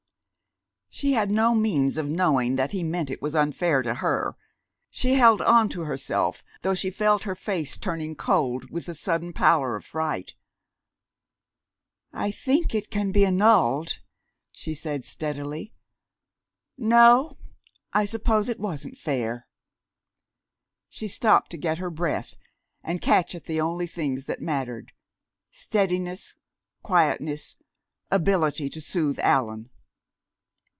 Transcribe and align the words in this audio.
She 0.93 1.13
had 1.13 1.31
no 1.31 1.55
means 1.55 1.95
of 1.97 2.09
knowing 2.09 2.57
that 2.57 2.73
he 2.73 2.83
meant 2.83 3.09
it 3.09 3.21
was 3.21 3.33
unfair 3.33 3.81
to 3.81 3.95
her. 3.95 4.35
She 4.89 5.13
held 5.13 5.41
on 5.41 5.69
to 5.69 5.81
herself, 5.81 6.43
though 6.61 6.75
she 6.75 6.91
felt 6.91 7.23
her 7.23 7.33
face 7.33 7.77
turning 7.77 8.13
cold 8.13 8.69
with 8.69 8.85
the 8.87 8.93
sudden 8.93 9.31
pallor 9.31 9.77
of 9.77 9.85
fright. 9.85 10.35
"I 12.11 12.29
think 12.29 12.75
it 12.75 12.91
can 12.91 13.11
be 13.13 13.25
annulled," 13.25 13.99
she 14.51 14.75
said 14.75 15.05
steadily. 15.05 15.73
"No, 16.77 17.37
I 17.93 18.03
suppose 18.03 18.49
it 18.49 18.59
wasn't 18.59 18.97
fair." 18.97 19.47
She 20.89 21.07
stopped 21.07 21.51
to 21.51 21.57
get 21.57 21.77
her 21.77 21.89
breath 21.89 22.35
and 22.83 23.01
catch 23.01 23.33
at 23.33 23.45
the 23.45 23.61
only 23.61 23.87
things 23.87 24.25
that 24.25 24.41
mattered 24.41 24.91
steadiness, 25.51 26.35
quietness, 26.83 27.55
ability 28.11 28.69
to 28.69 28.81
soothe 28.81 29.19
Allan! 29.19 29.69